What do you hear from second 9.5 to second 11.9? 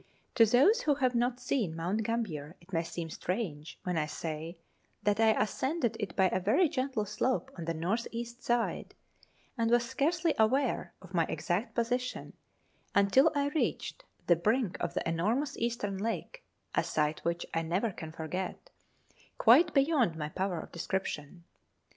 and was scarcely aware of my exact